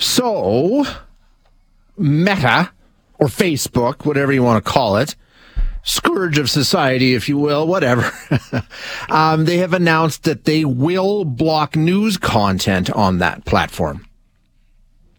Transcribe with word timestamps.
So, 0.00 0.86
Meta, 1.98 2.70
or 3.18 3.26
Facebook, 3.28 4.06
whatever 4.06 4.32
you 4.32 4.42
want 4.42 4.64
to 4.64 4.70
call 4.70 4.96
it, 4.96 5.14
scourge 5.82 6.38
of 6.38 6.48
society, 6.48 7.14
if 7.14 7.28
you 7.28 7.36
will, 7.36 7.66
whatever. 7.66 8.10
um, 9.10 9.44
they 9.44 9.58
have 9.58 9.74
announced 9.74 10.22
that 10.24 10.44
they 10.44 10.64
will 10.64 11.26
block 11.26 11.76
news 11.76 12.16
content 12.16 12.90
on 12.90 13.18
that 13.18 13.44
platform. 13.44 14.06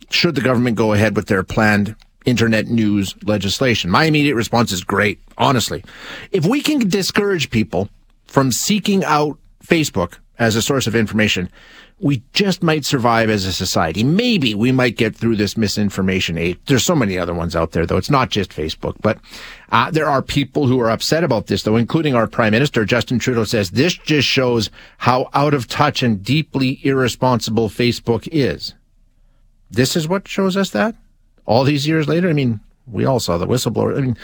Should 0.09 0.33
the 0.33 0.41
government 0.41 0.77
go 0.77 0.93
ahead 0.93 1.15
with 1.15 1.27
their 1.27 1.43
planned 1.43 1.95
internet 2.25 2.65
news 2.65 3.15
legislation? 3.23 3.91
My 3.91 4.05
immediate 4.05 4.35
response 4.35 4.71
is 4.71 4.83
great, 4.83 5.19
honestly. 5.37 5.83
If 6.31 6.47
we 6.47 6.59
can 6.61 6.89
discourage 6.89 7.51
people 7.51 7.87
from 8.25 8.51
seeking 8.51 9.03
out 9.03 9.37
Facebook 9.63 10.17
as 10.39 10.55
a 10.55 10.61
source 10.61 10.87
of 10.87 10.95
information, 10.95 11.49
we 11.99 12.23
just 12.33 12.63
might 12.63 12.83
survive 12.83 13.29
as 13.29 13.45
a 13.45 13.53
society. 13.53 14.03
Maybe 14.03 14.55
we 14.55 14.71
might 14.71 14.97
get 14.97 15.15
through 15.15 15.35
this 15.35 15.55
misinformation 15.55 16.37
age. 16.37 16.59
There's 16.65 16.83
so 16.83 16.95
many 16.95 17.17
other 17.17 17.33
ones 17.33 17.55
out 17.55 17.71
there, 17.71 17.85
though. 17.85 17.97
It's 17.97 18.09
not 18.09 18.31
just 18.31 18.49
Facebook, 18.49 18.95
but 19.01 19.19
uh, 19.71 19.91
there 19.91 20.09
are 20.09 20.23
people 20.23 20.65
who 20.65 20.79
are 20.79 20.89
upset 20.89 21.23
about 21.23 21.45
this, 21.45 21.61
though, 21.61 21.75
including 21.75 22.15
our 22.15 22.25
prime 22.25 22.51
minister, 22.51 22.85
Justin 22.85 23.19
Trudeau 23.19 23.43
says 23.43 23.71
this 23.71 23.93
just 23.93 24.27
shows 24.27 24.71
how 24.97 25.29
out 25.33 25.53
of 25.53 25.67
touch 25.67 26.01
and 26.01 26.23
deeply 26.23 26.79
irresponsible 26.83 27.69
Facebook 27.69 28.27
is. 28.31 28.73
This 29.69 29.95
is 29.95 30.07
what 30.07 30.27
shows 30.27 30.57
us 30.57 30.71
that 30.71 30.95
all 31.45 31.63
these 31.63 31.87
years 31.87 32.07
later. 32.07 32.29
I 32.29 32.33
mean, 32.33 32.61
we 32.87 33.05
all 33.05 33.19
saw 33.19 33.37
the 33.37 33.47
whistleblower. 33.47 33.97
I 33.97 34.01
mean, 34.01 34.17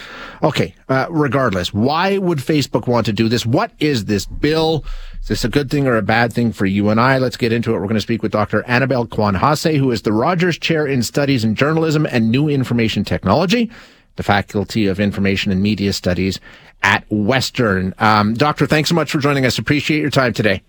okay, 0.44 0.74
uh, 0.90 1.08
regardless, 1.10 1.74
why 1.74 2.18
would 2.18 2.40
Facebook 2.40 2.88
want 2.88 3.06
to 3.06 3.14
do 3.14 3.30
this? 3.30 3.46
What 3.46 3.72
is 3.80 4.06
this 4.06 4.26
bill? 4.26 4.84
Is 5.22 5.28
this 5.28 5.46
a 5.46 5.50
good 5.50 5.70
thing 5.70 5.88
or 5.88 5.96
a 5.96 6.02
bad 6.02 6.34
thing 6.34 6.52
for 6.52 6.66
you 6.66 6.90
and 6.90 7.00
I? 7.00 7.18
Let's 7.18 7.38
get 7.38 7.54
into 7.54 7.72
it. 7.72 7.76
We're 7.76 7.88
going 7.88 7.96
to 7.96 8.02
speak 8.02 8.24
with 8.24 8.32
Dr. 8.32 8.64
Anabel 8.64 9.10
Quan-Haase, 9.10 9.78
who 9.78 9.92
is 9.92 10.02
the 10.02 10.14
Rogers 10.14 10.58
Chair 10.58 10.86
in 10.86 11.04
Studies 11.04 11.44
in 11.44 11.56
Journalism 11.56 12.06
and 12.10 12.32
New 12.32 12.50
Information 12.50 13.04
Technology, 13.04 13.72
the 14.16 14.24
Faculty 14.24 14.88
of 14.88 15.00
Information 15.00 15.52
and 15.52 15.62
Media 15.62 15.94
Studies 15.94 16.40
at 16.84 17.06
Western. 17.10 17.94
Um, 18.00 18.34
doctor, 18.34 18.66
thanks 18.66 18.90
so 18.90 18.96
much 18.96 19.12
for 19.12 19.20
joining 19.20 19.46
us. 19.46 19.58
Appreciate 19.58 20.02
your 20.02 20.10
time 20.10 20.34
today. 20.34 20.64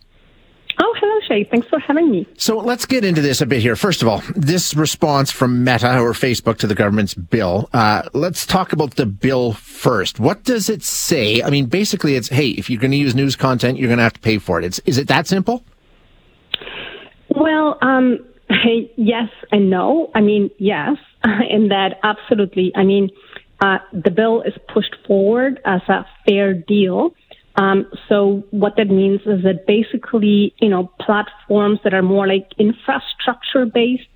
Shay. 1.28 1.44
Thanks 1.44 1.68
for 1.68 1.78
having 1.78 2.10
me. 2.10 2.26
So 2.36 2.58
let's 2.58 2.86
get 2.86 3.04
into 3.04 3.20
this 3.20 3.40
a 3.40 3.46
bit 3.46 3.60
here. 3.60 3.76
First 3.76 4.02
of 4.02 4.08
all, 4.08 4.22
this 4.34 4.74
response 4.74 5.30
from 5.30 5.62
Meta 5.62 5.98
or 6.00 6.12
Facebook 6.12 6.58
to 6.58 6.66
the 6.66 6.74
government's 6.74 7.14
bill. 7.14 7.68
Uh, 7.72 8.02
let's 8.14 8.46
talk 8.46 8.72
about 8.72 8.96
the 8.96 9.06
bill 9.06 9.52
first. 9.52 10.18
What 10.18 10.44
does 10.44 10.68
it 10.68 10.82
say? 10.82 11.42
I 11.42 11.50
mean, 11.50 11.66
basically, 11.66 12.16
it's 12.16 12.28
hey, 12.28 12.48
if 12.50 12.70
you're 12.70 12.80
going 12.80 12.92
to 12.92 12.96
use 12.96 13.14
news 13.14 13.36
content, 13.36 13.78
you're 13.78 13.88
going 13.88 13.98
to 13.98 14.04
have 14.04 14.14
to 14.14 14.20
pay 14.20 14.38
for 14.38 14.58
it. 14.58 14.64
It's, 14.64 14.80
is 14.80 14.98
it 14.98 15.08
that 15.08 15.26
simple? 15.26 15.62
Well, 17.28 17.78
um, 17.82 18.18
yes 18.96 19.28
and 19.52 19.70
no. 19.70 20.10
I 20.14 20.20
mean, 20.20 20.50
yes, 20.58 20.96
in 21.50 21.68
that 21.68 21.98
absolutely. 22.02 22.72
I 22.74 22.84
mean, 22.84 23.10
uh, 23.60 23.78
the 23.92 24.10
bill 24.10 24.42
is 24.42 24.54
pushed 24.72 24.94
forward 25.06 25.60
as 25.64 25.80
a 25.88 26.06
fair 26.26 26.54
deal 26.54 27.14
um, 27.59 27.91
so 28.08 28.45
what 28.51 28.77
that 28.77 28.89
means 28.89 29.20
is 29.23 29.42
that 29.42 29.67
basically, 29.67 30.55
you 30.61 30.69
know, 30.69 30.92
platforms 31.01 31.80
that 31.83 31.92
are 31.92 32.02
more 32.02 32.27
like 32.27 32.46
infrastructure 32.57 33.67
based, 33.67 34.08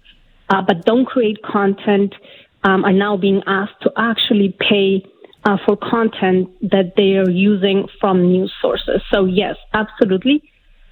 uh, 0.49 0.63
but 0.63 0.85
don't 0.85 1.07
create 1.07 1.43
content, 1.43 2.15
um, 2.63 2.85
are 2.85 2.93
now 2.93 3.17
being 3.17 3.43
asked 3.49 3.81
to 3.83 3.91
actually 3.97 4.57
pay 4.61 5.05
uh, 5.45 5.57
for 5.67 5.77
content 5.77 6.51
that 6.71 6.93
they 6.97 7.17
are 7.17 7.29
using 7.29 7.89
from 8.01 8.31
news 8.31 8.53
sources. 8.63 9.03
So 9.13 9.25
yes, 9.25 9.57
absolutely. 9.75 10.49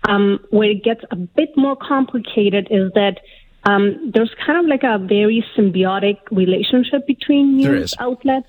Um, 0.09 0.41
where 0.50 0.71
it 0.71 0.83
gets 0.83 1.03
a 1.12 1.16
bit 1.16 1.50
more 1.56 1.77
complicated 1.77 2.66
is 2.69 2.91
that 2.94 3.21
um, 3.62 4.10
there's 4.12 4.34
kind 4.44 4.59
of 4.59 4.66
like 4.66 4.83
a 4.83 4.99
very 4.99 5.44
symbiotic 5.56 6.16
relationship 6.33 7.06
between 7.06 7.59
news 7.59 7.94
outlets 8.00 8.49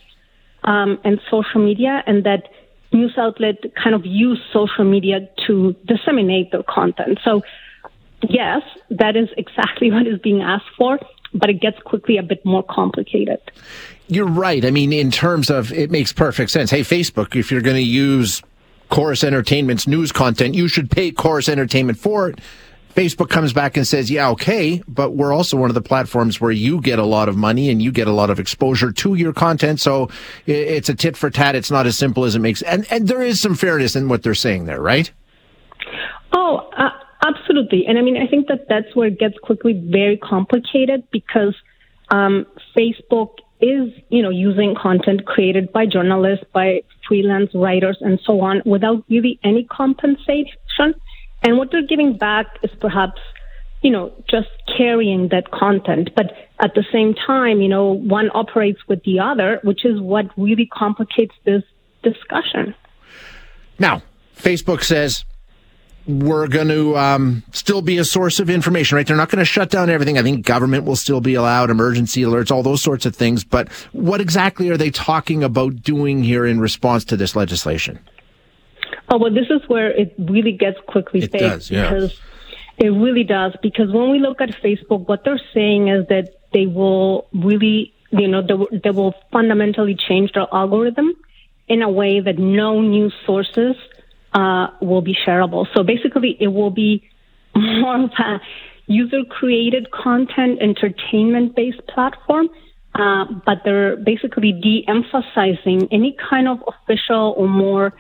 um, 0.64 1.00
and 1.04 1.20
social 1.30 1.64
media, 1.64 2.02
and 2.08 2.24
that 2.24 2.48
news 2.94 3.14
outlet 3.18 3.58
kind 3.82 3.96
of 3.96 4.06
use 4.06 4.40
social 4.52 4.84
media 4.84 5.30
to 5.48 5.76
disseminate 5.86 6.52
their 6.52 6.64
content. 6.64 7.20
So, 7.24 7.42
yes, 8.28 8.62
that 8.90 9.16
is 9.16 9.30
exactly 9.38 9.92
what 9.92 10.08
is 10.08 10.20
being 10.20 10.42
asked 10.42 10.70
for, 10.78 11.00
but 11.34 11.50
it 11.50 11.62
gets 11.62 11.80
quickly 11.80 12.18
a 12.18 12.24
bit 12.24 12.46
more 12.46 12.64
complicated. 12.64 13.40
You're 14.08 14.28
right. 14.28 14.66
I 14.66 14.72
mean, 14.72 14.92
in 14.92 15.10
terms 15.10 15.50
of 15.50 15.72
it 15.72 15.90
makes 15.90 16.12
perfect 16.12 16.52
sense. 16.52 16.70
Hey, 16.70 16.82
Facebook, 16.82 17.36
if 17.36 17.50
you're 17.52 17.62
going 17.62 17.78
to 17.78 17.82
use 17.82 18.42
Corus 18.90 19.24
Entertainment's 19.24 19.88
news 19.88 20.12
content, 20.12 20.54
you 20.54 20.68
should 20.68 20.92
pay 20.92 21.12
Corus 21.12 21.48
Entertainment 21.48 21.98
for 21.98 22.30
it. 22.30 22.40
Facebook 22.94 23.30
comes 23.30 23.54
back 23.54 23.78
and 23.78 23.88
says, 23.88 24.12
yeah, 24.12 24.30
okay, 24.30 24.84
but 24.88 25.12
we're 25.12 25.34
also 25.34 25.58
one 25.58 25.70
of 25.70 25.74
the 25.74 25.82
platforms 25.82 26.42
where 26.42 26.52
you 26.52 26.82
get 26.82 27.00
a 27.00 27.06
lot 27.06 27.30
of 27.30 27.38
money 27.38 27.70
and 27.70 27.82
you 27.82 27.92
get 27.92 28.08
a 28.08 28.12
lot 28.12 28.30
of 28.30 28.40
exposure 28.40 28.92
to 28.92 29.16
your 29.16 29.34
content. 29.34 29.80
So 29.80 30.10
it's 30.46 30.90
a 30.90 30.94
tit 30.94 31.16
for 31.16 31.30
tat. 31.30 31.56
It's 31.56 31.72
not 31.72 31.88
as 31.88 31.98
simple 31.98 32.26
as 32.26 32.36
it 32.36 32.40
makes. 32.40 32.62
And, 32.62 32.86
and 32.92 33.08
there 33.08 33.22
is 33.22 33.40
some 33.40 33.56
fairness 33.56 33.96
in 33.96 34.10
what 34.10 34.24
they're 34.24 34.36
saying 34.36 34.66
there, 34.66 34.82
right? 34.82 35.12
Oh, 36.34 36.70
uh, 36.78 36.90
absolutely. 37.26 37.86
And 37.88 37.98
I 37.98 38.02
mean, 38.02 38.18
I 38.18 38.28
think 38.28 38.48
that 38.48 38.68
that's 38.68 38.96
where 38.96 39.08
it 39.08 39.20
gets 39.20 39.38
quickly 39.40 39.74
very 39.74 40.18
complicated 40.18 41.04
because 41.12 41.56
um, 42.10 42.46
Facebook 42.78 43.36
is, 43.62 43.94
you 44.10 44.22
know, 44.22 44.30
using 44.30 44.76
content 44.76 45.26
created 45.26 45.72
by 45.72 45.86
journalists, 45.86 46.46
by 46.54 46.82
freelance 47.08 47.52
writers, 47.54 47.98
and 48.02 48.20
so 48.26 48.42
on 48.42 48.62
without 48.66 49.04
really 49.10 49.40
any 49.44 49.64
compensation. 49.66 50.96
And 51.44 51.58
what 51.58 51.72
they're 51.72 51.86
giving 51.86 52.18
back 52.18 52.48
is 52.64 52.72
perhaps, 52.80 53.20
you 53.82 53.92
know, 53.92 54.12
just 54.30 54.50
carrying 54.78 55.30
that 55.30 55.52
content. 55.52 56.12
But 56.16 56.34
at 56.60 56.76
the 56.76 56.86
same 56.92 57.14
time, 57.14 57.62
you 57.62 57.70
know, 57.70 57.92
one 57.92 58.30
operates 58.34 58.80
with 58.88 59.04
the 59.04 59.20
other, 59.20 59.60
which 59.64 59.86
is 59.86 60.00
what 60.00 60.26
really 60.38 60.68
complicates 60.68 61.34
this 61.44 61.64
discussion. 62.04 62.76
Now, 63.80 64.04
Facebook 64.38 64.84
says 64.84 65.26
we're 66.08 66.48
going 66.48 66.68
to 66.68 66.98
um, 66.98 67.44
still 67.52 67.82
be 67.82 67.98
a 67.98 68.06
source 68.06 68.40
of 68.40 68.50
information, 68.50 68.96
right? 68.96 69.06
They're 69.06 69.18
not 69.18 69.30
going 69.30 69.40
to 69.40 69.46
shut 69.46 69.70
down 69.70 69.90
everything. 69.90 70.18
I 70.18 70.24
think 70.24 70.46
government 70.46 70.86
will 70.86 70.96
still 70.96 71.22
be 71.22 71.36
allowed, 71.36 71.70
emergency 71.70 72.22
alerts, 72.22 72.52
all 72.52 72.64
those 72.64 72.82
sorts 72.82 73.06
of 73.06 73.16
things. 73.16 73.44
But 73.44 73.70
what 73.92 74.20
exactly 74.20 74.70
are 74.70 74.78
they 74.78 74.90
talking 74.90 75.44
about 75.44 75.82
doing 75.82 76.24
here 76.24 76.46
in 76.46 76.60
response 76.60 77.06
to 77.06 77.18
this 77.18 77.36
legislation? 77.36 78.00
Oh, 79.12 79.18
well, 79.18 79.34
this 79.34 79.48
is 79.50 79.62
where 79.68 79.92
it 79.92 80.16
really 80.18 80.54
gets 80.54 80.80
quickly 80.88 81.24
it 81.24 81.34
does, 81.34 81.70
yeah. 81.70 81.90
because 81.90 82.18
it 82.78 82.90
really 82.90 83.26
does. 83.26 83.54
Because 83.62 83.92
when 83.92 84.10
we 84.10 84.20
look 84.20 84.40
at 84.40 84.52
Facebook, 84.64 85.06
what 85.10 85.26
they're 85.26 85.42
saying 85.54 85.90
is 85.90 86.08
that 86.08 86.30
they 86.54 86.66
will 86.66 87.28
really, 87.34 87.94
you 88.12 88.30
know, 88.30 88.42
they, 88.42 88.80
they 88.86 88.92
will 88.92 89.14
fundamentally 89.30 89.98
change 90.08 90.32
their 90.32 90.48
algorithm 90.54 91.14
in 91.68 91.82
a 91.82 91.90
way 91.90 92.22
that 92.22 92.40
no 92.40 92.80
news 92.80 93.14
sources 93.26 93.76
uh, 94.34 94.68
will 94.82 95.02
be 95.02 95.14
shareable. 95.28 95.68
So 95.76 95.84
basically, 95.84 96.38
it 96.40 96.48
will 96.48 96.72
be 96.72 97.04
more 97.54 98.06
of 98.06 98.12
a 98.18 98.40
user 98.88 99.26
created 99.30 99.92
content, 99.92 100.60
entertainment 100.62 101.54
based 101.54 101.86
platform. 101.88 102.48
Uh, 102.96 103.26
but 103.46 103.60
they're 103.66 103.98
basically 103.98 104.54
de 104.54 104.86
emphasizing 104.88 105.88
any 105.92 106.16
kind 106.30 106.48
of 106.48 106.62
official 106.68 107.34
or 107.38 107.48
more 107.48 107.94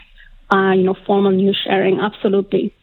uh, 0.51 0.71
you 0.71 0.83
know, 0.83 0.95
formal 1.06 1.31
news 1.31 1.57
sharing. 1.65 2.00
Absolutely. 2.00 2.74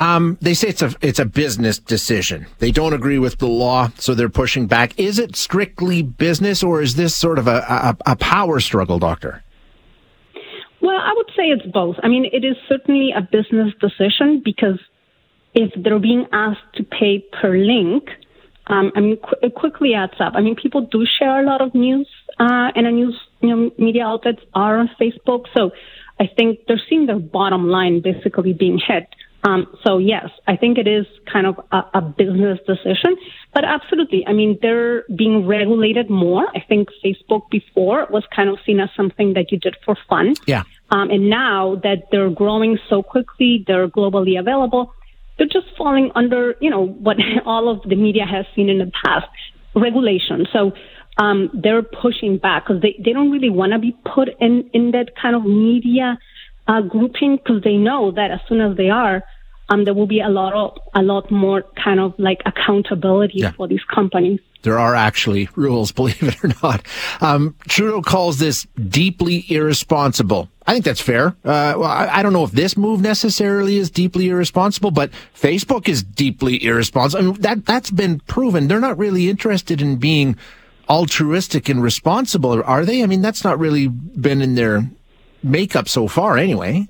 Um, 0.00 0.38
they 0.40 0.54
say 0.54 0.68
it's 0.68 0.82
a 0.82 0.92
it's 1.00 1.20
a 1.20 1.24
business 1.24 1.78
decision. 1.78 2.46
They 2.58 2.72
don't 2.72 2.92
agree 2.92 3.18
with 3.18 3.38
the 3.38 3.46
law, 3.46 3.90
so 3.96 4.14
they're 4.14 4.28
pushing 4.28 4.66
back. 4.66 4.98
Is 4.98 5.18
it 5.18 5.36
strictly 5.36 6.02
business, 6.02 6.64
or 6.64 6.82
is 6.82 6.96
this 6.96 7.14
sort 7.14 7.38
of 7.38 7.46
a, 7.46 7.58
a, 8.06 8.12
a 8.12 8.16
power 8.16 8.58
struggle, 8.58 8.98
doctor? 8.98 9.44
Well, 10.80 10.98
I 10.98 11.12
would 11.16 11.28
say 11.36 11.44
it's 11.44 11.66
both. 11.72 11.96
I 12.02 12.08
mean, 12.08 12.24
it 12.30 12.44
is 12.44 12.56
certainly 12.68 13.12
a 13.16 13.22
business 13.22 13.72
decision 13.80 14.42
because 14.44 14.80
if 15.54 15.72
they're 15.82 16.00
being 16.00 16.26
asked 16.32 16.74
to 16.74 16.82
pay 16.82 17.24
per 17.40 17.56
link, 17.56 18.08
um, 18.66 18.90
I 18.96 19.00
mean, 19.00 19.16
qu- 19.16 19.46
it 19.46 19.54
quickly 19.54 19.94
adds 19.94 20.14
up. 20.18 20.32
I 20.34 20.40
mean, 20.40 20.56
people 20.56 20.82
do 20.82 21.06
share 21.18 21.40
a 21.40 21.46
lot 21.46 21.60
of 21.60 21.74
news, 21.74 22.08
uh, 22.40 22.72
and 22.74 22.86
a 22.86 22.90
news 22.90 23.18
you 23.40 23.48
know, 23.48 23.70
media 23.78 24.04
outlets 24.04 24.40
are 24.54 24.78
on 24.78 24.90
Facebook, 25.00 25.44
so 25.54 25.70
I 26.18 26.26
think 26.26 26.60
they're 26.66 26.80
seeing 26.88 27.06
their 27.06 27.18
bottom 27.18 27.68
line 27.68 28.00
basically 28.00 28.52
being 28.52 28.78
hit. 28.78 29.08
Um, 29.44 29.66
so 29.84 29.98
yes, 29.98 30.30
I 30.46 30.56
think 30.56 30.78
it 30.78 30.86
is 30.86 31.04
kind 31.30 31.46
of 31.46 31.60
a, 31.70 31.82
a, 31.94 32.00
business 32.00 32.58
decision, 32.66 33.16
but 33.52 33.62
absolutely. 33.62 34.26
I 34.26 34.32
mean, 34.32 34.58
they're 34.62 35.04
being 35.14 35.46
regulated 35.46 36.08
more. 36.08 36.46
I 36.54 36.64
think 36.66 36.88
Facebook 37.04 37.50
before 37.50 38.06
was 38.10 38.24
kind 38.34 38.48
of 38.48 38.58
seen 38.64 38.80
as 38.80 38.88
something 38.96 39.34
that 39.34 39.52
you 39.52 39.58
did 39.58 39.76
for 39.84 39.98
fun. 40.08 40.34
Yeah. 40.46 40.62
Um, 40.90 41.10
and 41.10 41.28
now 41.28 41.74
that 41.82 42.08
they're 42.10 42.30
growing 42.30 42.78
so 42.88 43.02
quickly, 43.02 43.64
they're 43.66 43.88
globally 43.88 44.40
available. 44.40 44.94
They're 45.36 45.46
just 45.46 45.66
falling 45.76 46.10
under, 46.14 46.54
you 46.62 46.70
know, 46.70 46.86
what 46.86 47.18
all 47.44 47.68
of 47.68 47.82
the 47.86 47.96
media 47.96 48.24
has 48.24 48.46
seen 48.56 48.70
in 48.70 48.78
the 48.78 48.90
past, 49.04 49.26
regulation. 49.74 50.46
So, 50.52 50.72
um, 51.16 51.50
they're 51.54 51.82
pushing 51.82 52.38
back 52.38 52.64
because 52.66 52.82
they, 52.82 53.00
they 53.04 53.12
don't 53.12 53.30
really 53.30 53.50
want 53.50 53.72
to 53.72 53.78
be 53.78 53.96
put 54.14 54.28
in, 54.40 54.70
in 54.72 54.90
that 54.92 55.10
kind 55.20 55.36
of 55.36 55.44
media, 55.44 56.18
uh, 56.66 56.80
grouping 56.80 57.36
because 57.36 57.62
they 57.62 57.76
know 57.76 58.10
that 58.10 58.30
as 58.30 58.40
soon 58.48 58.60
as 58.60 58.76
they 58.76 58.90
are, 58.90 59.22
um, 59.68 59.84
there 59.84 59.94
will 59.94 60.06
be 60.06 60.20
a 60.20 60.28
lot 60.28 60.52
of 60.52 60.76
a 60.94 61.02
lot 61.02 61.30
more 61.30 61.64
kind 61.82 61.98
of 61.98 62.14
like 62.18 62.42
accountability 62.44 63.38
yeah. 63.38 63.52
for 63.52 63.66
these 63.66 63.82
companies. 63.84 64.40
There 64.62 64.78
are 64.78 64.94
actually 64.94 65.48
rules, 65.56 65.92
believe 65.92 66.22
it 66.22 66.42
or 66.44 66.50
not. 66.62 66.86
Um, 67.20 67.54
Trudeau 67.68 68.02
calls 68.02 68.38
this 68.38 68.66
deeply 68.88 69.44
irresponsible. 69.48 70.48
I 70.66 70.72
think 70.72 70.84
that's 70.84 71.00
fair. 71.00 71.28
Uh, 71.44 71.76
well, 71.76 71.84
I, 71.84 72.08
I, 72.10 72.22
don't 72.22 72.32
know 72.32 72.44
if 72.44 72.52
this 72.52 72.74
move 72.76 73.02
necessarily 73.02 73.76
is 73.76 73.90
deeply 73.90 74.30
irresponsible, 74.30 74.90
but 74.90 75.10
Facebook 75.34 75.88
is 75.88 76.02
deeply 76.02 76.62
irresponsible. 76.64 77.22
I 77.22 77.26
mean, 77.26 77.40
that 77.40 77.66
that's 77.66 77.90
been 77.90 78.20
proven. 78.20 78.68
They're 78.68 78.80
not 78.80 78.98
really 78.98 79.28
interested 79.28 79.82
in 79.82 79.96
being 79.96 80.36
altruistic 80.88 81.68
and 81.68 81.82
responsible, 81.82 82.62
are 82.64 82.84
they? 82.84 83.02
I 83.02 83.06
mean, 83.06 83.22
that's 83.22 83.44
not 83.44 83.58
really 83.58 83.88
been 83.88 84.42
in 84.42 84.54
their 84.54 84.88
makeup 85.42 85.88
so 85.88 86.08
far, 86.08 86.36
anyway. 86.36 86.88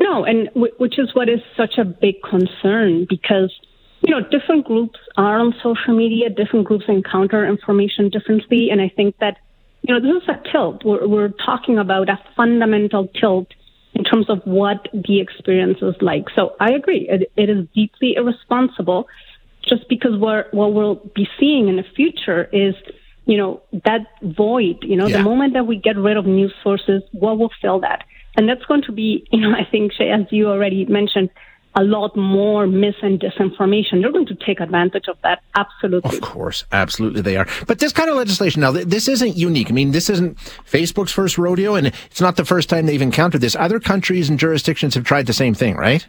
No, 0.00 0.24
and 0.24 0.48
w- 0.54 0.72
which 0.78 0.98
is 0.98 1.14
what 1.14 1.28
is 1.28 1.40
such 1.56 1.78
a 1.78 1.84
big 1.84 2.22
concern 2.22 3.06
because 3.08 3.52
you 4.00 4.14
know 4.14 4.20
different 4.30 4.64
groups 4.64 4.98
are 5.16 5.38
on 5.38 5.54
social 5.62 5.96
media, 5.96 6.30
different 6.30 6.66
groups 6.66 6.84
encounter 6.88 7.46
information 7.46 8.08
differently, 8.10 8.68
and 8.70 8.80
I 8.80 8.88
think 8.94 9.16
that 9.18 9.38
you 9.82 9.92
know 9.92 10.00
this 10.00 10.22
is 10.22 10.28
a 10.28 10.52
tilt. 10.52 10.84
We're, 10.84 11.06
we're 11.06 11.28
talking 11.44 11.78
about 11.78 12.08
a 12.08 12.18
fundamental 12.36 13.08
tilt 13.08 13.48
in 13.94 14.04
terms 14.04 14.30
of 14.30 14.40
what 14.44 14.88
the 14.92 15.20
experience 15.20 15.78
is 15.82 15.94
like. 16.00 16.26
So 16.36 16.54
I 16.60 16.70
agree, 16.70 17.08
it, 17.10 17.32
it 17.36 17.50
is 17.50 17.66
deeply 17.74 18.14
irresponsible. 18.16 19.08
Just 19.66 19.88
because 19.88 20.12
we're, 20.18 20.46
what 20.50 20.72
we'll 20.72 20.96
be 21.14 21.28
seeing 21.38 21.68
in 21.68 21.76
the 21.76 21.84
future 21.94 22.48
is 22.52 22.74
you 23.28 23.36
know, 23.36 23.60
that 23.84 24.06
void, 24.22 24.78
you 24.80 24.96
know, 24.96 25.06
yeah. 25.06 25.18
the 25.18 25.22
moment 25.22 25.52
that 25.52 25.66
we 25.66 25.76
get 25.76 25.98
rid 25.98 26.16
of 26.16 26.24
news 26.24 26.52
sources, 26.62 27.02
what 27.12 27.38
will 27.38 27.50
fill 27.60 27.78
that? 27.80 28.04
And 28.36 28.48
that's 28.48 28.64
going 28.64 28.82
to 28.84 28.92
be, 28.92 29.26
you 29.30 29.40
know, 29.40 29.54
I 29.54 29.68
think, 29.70 29.92
as 30.00 30.26
you 30.30 30.48
already 30.48 30.86
mentioned, 30.86 31.28
a 31.74 31.84
lot 31.84 32.16
more 32.16 32.66
mis 32.66 32.94
and 33.02 33.20
disinformation. 33.20 34.00
They're 34.00 34.10
going 34.10 34.26
to 34.26 34.34
take 34.34 34.60
advantage 34.60 35.06
of 35.08 35.18
that. 35.22 35.42
Absolutely. 35.54 36.16
Of 36.16 36.22
course. 36.22 36.64
Absolutely 36.72 37.20
they 37.20 37.36
are. 37.36 37.46
But 37.66 37.78
this 37.78 37.92
kind 37.92 38.08
of 38.08 38.16
legislation 38.16 38.62
now, 38.62 38.72
this 38.72 39.06
isn't 39.06 39.36
unique. 39.36 39.70
I 39.70 39.74
mean, 39.74 39.92
this 39.92 40.08
isn't 40.08 40.38
Facebook's 40.38 41.12
first 41.12 41.36
rodeo 41.36 41.74
and 41.74 41.88
it's 41.88 42.22
not 42.22 42.36
the 42.36 42.46
first 42.46 42.70
time 42.70 42.86
they've 42.86 43.02
encountered 43.02 43.42
this. 43.42 43.54
Other 43.54 43.78
countries 43.78 44.30
and 44.30 44.38
jurisdictions 44.38 44.94
have 44.94 45.04
tried 45.04 45.26
the 45.26 45.34
same 45.34 45.52
thing, 45.52 45.76
right? 45.76 46.06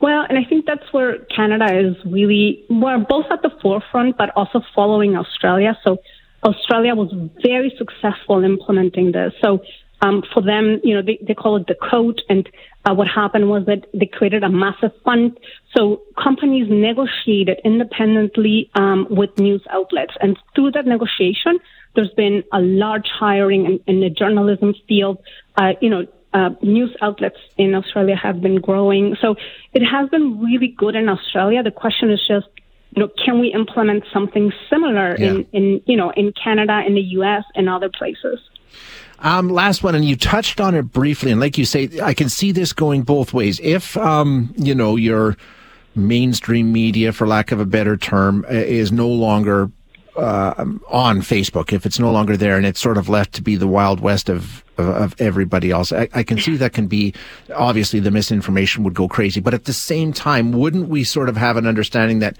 Well, 0.00 0.24
and 0.28 0.38
I 0.38 0.44
think 0.48 0.64
that's 0.66 0.92
where 0.92 1.18
Canada 1.34 1.66
is 1.76 1.96
really, 2.04 2.64
we're 2.70 2.98
both 2.98 3.26
at 3.32 3.42
the 3.42 3.50
forefront, 3.60 4.16
but 4.16 4.30
also 4.36 4.62
following 4.74 5.16
Australia. 5.16 5.76
So 5.82 5.98
Australia 6.44 6.94
was 6.94 7.12
very 7.42 7.74
successful 7.76 8.44
implementing 8.44 9.10
this. 9.10 9.32
So 9.42 9.60
um, 10.00 10.22
for 10.32 10.40
them, 10.40 10.80
you 10.84 10.94
know, 10.94 11.02
they, 11.02 11.18
they 11.26 11.34
call 11.34 11.56
it 11.56 11.66
the 11.66 11.74
code. 11.74 12.22
And 12.28 12.48
uh, 12.84 12.94
what 12.94 13.08
happened 13.08 13.48
was 13.48 13.66
that 13.66 13.86
they 13.92 14.06
created 14.06 14.44
a 14.44 14.48
massive 14.48 14.92
fund. 15.04 15.36
So 15.76 16.02
companies 16.22 16.68
negotiated 16.70 17.58
independently 17.64 18.70
um, 18.76 19.08
with 19.10 19.36
news 19.36 19.62
outlets. 19.70 20.14
And 20.20 20.38
through 20.54 20.72
that 20.72 20.86
negotiation, 20.86 21.58
there's 21.96 22.12
been 22.16 22.44
a 22.52 22.60
large 22.60 23.08
hiring 23.12 23.64
in, 23.64 23.80
in 23.88 24.00
the 24.00 24.10
journalism 24.10 24.74
field. 24.86 25.18
Uh, 25.56 25.72
you 25.80 25.90
know, 25.90 26.06
uh, 26.38 26.50
news 26.62 26.94
outlets 27.02 27.38
in 27.56 27.74
Australia 27.74 28.16
have 28.16 28.40
been 28.40 28.60
growing. 28.60 29.16
So 29.20 29.34
it 29.72 29.84
has 29.84 30.08
been 30.08 30.40
really 30.40 30.68
good 30.68 30.94
in 30.94 31.08
Australia. 31.08 31.62
The 31.62 31.70
question 31.70 32.10
is 32.10 32.20
just, 32.26 32.46
you 32.94 33.02
know, 33.02 33.08
can 33.24 33.40
we 33.40 33.52
implement 33.52 34.04
something 34.12 34.52
similar 34.70 35.16
yeah. 35.18 35.26
in, 35.26 35.46
in, 35.52 35.82
you 35.86 35.96
know, 35.96 36.10
in 36.10 36.32
Canada, 36.32 36.82
in 36.86 36.94
the 36.94 37.06
U.S., 37.18 37.44
and 37.54 37.68
other 37.68 37.90
places? 37.90 38.38
Um, 39.20 39.48
last 39.48 39.82
one, 39.82 39.94
and 39.94 40.04
you 40.04 40.16
touched 40.16 40.60
on 40.60 40.74
it 40.74 40.82
briefly, 40.82 41.32
and 41.32 41.40
like 41.40 41.58
you 41.58 41.64
say, 41.64 41.90
I 42.02 42.14
can 42.14 42.28
see 42.28 42.52
this 42.52 42.72
going 42.72 43.02
both 43.02 43.34
ways. 43.34 43.58
If, 43.62 43.96
um, 43.96 44.54
you 44.56 44.74
know, 44.74 44.94
your 44.94 45.36
mainstream 45.96 46.72
media, 46.72 47.12
for 47.12 47.26
lack 47.26 47.50
of 47.50 47.58
a 47.58 47.66
better 47.66 47.96
term, 47.96 48.46
is 48.48 48.92
no 48.92 49.08
longer 49.08 49.70
uh, 50.18 50.64
on 50.88 51.20
Facebook, 51.20 51.72
if 51.72 51.86
it's 51.86 51.98
no 51.98 52.10
longer 52.10 52.36
there 52.36 52.56
and 52.56 52.66
it's 52.66 52.80
sort 52.80 52.98
of 52.98 53.08
left 53.08 53.32
to 53.34 53.42
be 53.42 53.56
the 53.56 53.68
wild 53.68 54.00
west 54.00 54.28
of 54.28 54.64
of, 54.76 54.88
of 54.88 55.20
everybody 55.20 55.70
else, 55.70 55.92
I, 55.92 56.08
I, 56.14 56.22
can 56.22 56.38
see 56.38 56.56
that 56.56 56.72
can 56.72 56.86
be 56.86 57.14
obviously 57.54 58.00
the 58.00 58.10
misinformation 58.10 58.84
would 58.84 58.94
go 58.94 59.08
crazy. 59.08 59.40
But 59.40 59.54
at 59.54 59.64
the 59.64 59.72
same 59.72 60.12
time, 60.12 60.52
wouldn't 60.52 60.88
we 60.88 61.04
sort 61.04 61.28
of 61.28 61.36
have 61.36 61.56
an 61.56 61.66
understanding 61.66 62.20
that 62.20 62.36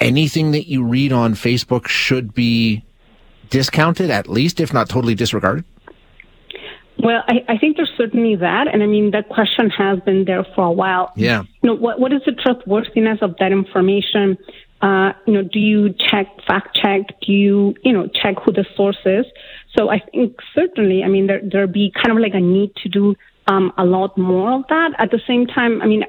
anything 0.00 0.50
that 0.52 0.68
you 0.68 0.84
read 0.84 1.12
on 1.12 1.34
Facebook 1.34 1.86
should 1.86 2.34
be 2.34 2.84
discounted, 3.50 4.10
at 4.10 4.28
least, 4.28 4.60
if 4.60 4.72
not 4.72 4.88
totally 4.88 5.14
disregarded? 5.14 5.64
Well, 7.00 7.22
I, 7.28 7.52
I, 7.54 7.58
think 7.58 7.76
there's 7.76 7.92
certainly 7.96 8.34
that, 8.36 8.66
and 8.72 8.82
I 8.82 8.86
mean 8.86 9.12
that 9.12 9.28
question 9.28 9.70
has 9.70 10.00
been 10.00 10.24
there 10.24 10.44
for 10.56 10.64
a 10.64 10.72
while. 10.72 11.12
Yeah. 11.14 11.44
You 11.62 11.70
know, 11.70 11.74
what 11.74 12.00
what 12.00 12.12
is 12.12 12.22
the 12.26 12.32
trustworthiness 12.32 13.18
of 13.22 13.36
that 13.38 13.52
information? 13.52 14.36
Uh, 14.80 15.12
you 15.26 15.32
know, 15.32 15.42
do 15.42 15.58
you 15.58 15.92
check 15.98 16.26
fact 16.46 16.76
check? 16.80 17.20
Do 17.26 17.32
you 17.32 17.74
you 17.82 17.92
know 17.92 18.08
check 18.08 18.36
who 18.44 18.52
the 18.52 18.64
source 18.76 18.98
is? 19.04 19.26
So 19.76 19.90
I 19.90 20.00
think 20.00 20.36
certainly, 20.54 21.02
I 21.02 21.08
mean, 21.08 21.26
there 21.26 21.40
there 21.42 21.66
be 21.66 21.92
kind 21.94 22.16
of 22.16 22.22
like 22.22 22.34
a 22.34 22.40
need 22.40 22.74
to 22.82 22.88
do 22.88 23.14
um, 23.48 23.72
a 23.76 23.84
lot 23.84 24.16
more 24.16 24.52
of 24.52 24.62
that. 24.68 24.90
At 24.98 25.10
the 25.10 25.20
same 25.26 25.46
time, 25.46 25.82
I 25.82 25.86
mean, 25.86 26.04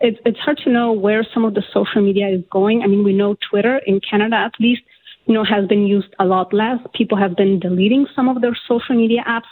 it's 0.00 0.18
it's 0.24 0.38
hard 0.38 0.58
to 0.64 0.70
know 0.70 0.92
where 0.92 1.26
some 1.34 1.44
of 1.44 1.54
the 1.54 1.62
social 1.72 2.02
media 2.02 2.28
is 2.28 2.44
going. 2.50 2.82
I 2.82 2.86
mean, 2.86 3.02
we 3.02 3.12
know 3.12 3.36
Twitter 3.50 3.80
in 3.86 4.00
Canada 4.08 4.36
at 4.36 4.52
least, 4.60 4.82
you 5.26 5.34
know, 5.34 5.44
has 5.44 5.66
been 5.68 5.86
used 5.86 6.14
a 6.20 6.24
lot 6.24 6.52
less. 6.52 6.78
People 6.94 7.18
have 7.18 7.36
been 7.36 7.58
deleting 7.58 8.06
some 8.14 8.28
of 8.28 8.40
their 8.40 8.56
social 8.68 8.94
media 8.94 9.24
apps. 9.26 9.50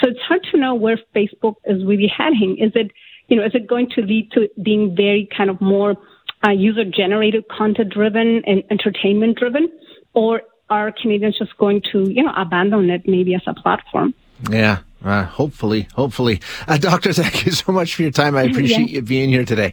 So 0.00 0.10
it's 0.10 0.20
hard 0.20 0.42
to 0.52 0.58
know 0.58 0.74
where 0.74 0.98
Facebook 1.14 1.56
is 1.64 1.84
really 1.84 2.10
heading. 2.16 2.58
Is 2.58 2.72
it, 2.74 2.90
you 3.28 3.36
know, 3.36 3.44
is 3.44 3.52
it 3.54 3.66
going 3.66 3.88
to 3.94 4.02
lead 4.02 4.30
to 4.32 4.48
being 4.62 4.94
very 4.96 5.28
kind 5.36 5.50
of 5.50 5.60
more 5.60 5.96
uh, 6.44 6.50
user 6.50 6.84
generated 6.84 7.44
content 7.48 7.92
driven 7.92 8.42
and 8.46 8.62
entertainment 8.70 9.38
driven? 9.38 9.70
Or 10.14 10.42
are 10.70 10.92
Canadians 10.92 11.38
just 11.38 11.56
going 11.58 11.82
to, 11.92 12.10
you 12.10 12.22
know, 12.22 12.32
abandon 12.36 12.90
it 12.90 13.02
maybe 13.06 13.34
as 13.34 13.42
a 13.46 13.54
platform? 13.54 14.14
Yeah, 14.50 14.78
uh, 15.04 15.24
hopefully, 15.24 15.88
hopefully. 15.94 16.40
Uh, 16.66 16.78
doctor, 16.78 17.12
thank 17.22 17.46
you 17.46 17.52
so 17.52 17.72
much 17.72 17.94
for 17.94 18.02
your 18.02 18.10
time. 18.10 18.36
I 18.36 18.42
appreciate 18.42 18.90
yeah. 18.90 18.96
you 18.96 19.02
being 19.02 19.28
here 19.28 19.44
today. 19.44 19.72